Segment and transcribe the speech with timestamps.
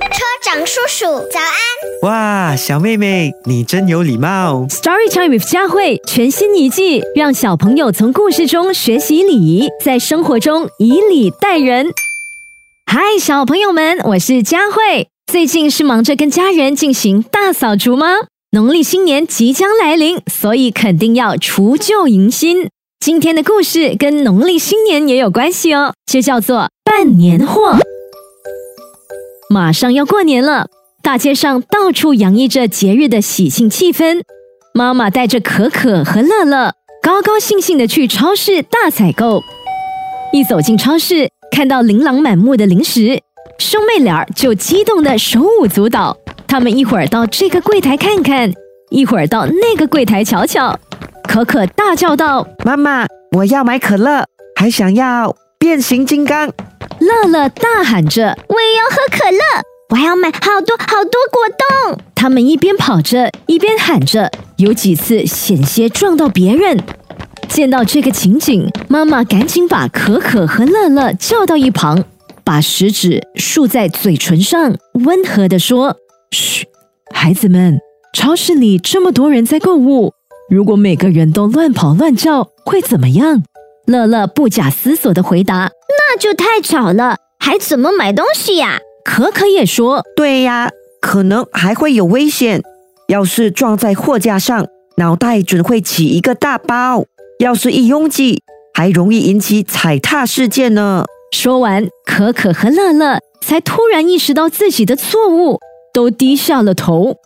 [0.00, 1.50] 车长叔叔，早安！
[2.02, 4.66] 哇，小妹妹，你真有礼貌。
[4.68, 11.88] Story Time with 佳慧全新一季，让小朋友从故事中学习礼仪，在生活中以礼待人。
[12.86, 15.08] 嗨，小朋友们，我是佳慧。
[15.30, 18.06] 最近是忙着跟家人进行大扫除吗？
[18.50, 22.68] 农历新年即将来临，所以肯定要除旧迎新。
[23.00, 27.78] 今天的故事跟农历新年也有关系哦，就叫做办年货。
[29.52, 30.68] 马上要过年了，
[31.02, 34.22] 大街上到处洋溢着节日的喜庆气氛。
[34.72, 36.72] 妈妈带着可可和乐乐，
[37.02, 39.42] 高高兴兴的去超市大采购。
[40.32, 43.20] 一走进超市，看到琳琅满目的零食，
[43.58, 46.16] 兄妹俩就激动的手舞足蹈。
[46.48, 48.50] 他们一会儿到这个柜台看看，
[48.88, 50.80] 一会儿到那个柜台瞧瞧。
[51.28, 54.24] 可可大叫道妈妈，我要买可乐，
[54.58, 56.50] 还想要变形金刚。
[57.02, 59.40] 乐乐大喊着，我也要喝可乐，
[59.90, 61.98] 我还要买好多好多果冻。
[62.14, 66.78] 他们一边跑着，一边喊着，有几次险些撞到别人。
[67.48, 72.04] 见到这个情景，妈妈赶紧把可可和乐乐叫到一旁，
[72.44, 75.96] 把食指竖在嘴唇上，温和地说
[76.30, 76.66] ：“嘘，
[77.12, 77.78] 孩子们，
[78.14, 80.12] 超市里这么多人在购物，
[80.48, 83.42] 如果每个人都乱跑乱叫，会怎么样？”
[83.84, 92.62] 乐乐不假思索地回答：“那就太吵了，还怎么买东西呀？”可可也说：“对呀，可能还会有危险。
[93.08, 97.02] 要是撞在货架上，脑袋准会起一个大包；
[97.40, 98.42] 要是一拥挤，
[98.74, 101.04] 还容易引起踩踏事件呢。”
[101.34, 105.58] 说完，可可和乐乐才突然意识到自己的错误，
[105.92, 107.16] 都低下了头。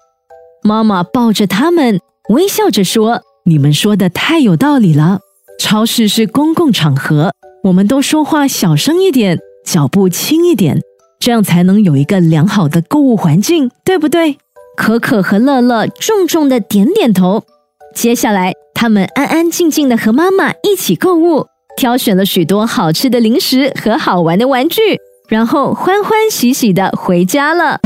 [0.62, 2.00] 妈妈抱着他们，
[2.30, 5.20] 微笑着说：“你们说的太有道理了。
[5.58, 7.32] 超市是公共场合，
[7.66, 10.80] 我们都说话小声一点，脚步轻一点，
[11.18, 14.38] 这样才能有一个良好的购物环境，对不对？”
[14.78, 17.42] 可可和乐乐重重的点点头。
[17.92, 24.80] 接下来，他们安安静静的和妈妈一起购物，挑选了许多好吃的零食和好玩的玩具，
[25.28, 27.80] 然后欢欢喜喜的回家了。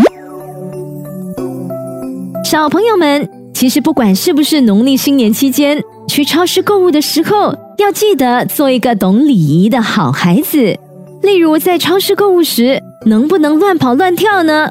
[2.45, 10.79] 小朋友们，其实不管是不是农历新年期间，去超市购物的时候，要记得做一个懂礼仪的好孩子。
[11.23, 14.71] 例如，在超市购物时，能不能乱跑乱跳呢？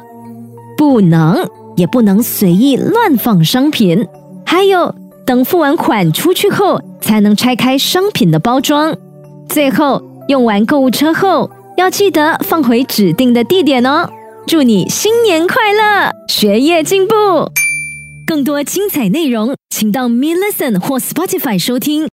[0.78, 4.06] 不能，也不能随意乱放商品。
[4.46, 4.94] 还有，
[5.26, 8.96] 等付完款出去后，才能拆开商品的包装。
[9.48, 14.08] 最后，用完购物车后，要记得放回指定的地点哦。
[14.46, 17.16] 祝你新年快乐，学业进步！
[18.28, 22.08] 更多精彩内容，请到 Me Listen 或 Spotify 收听。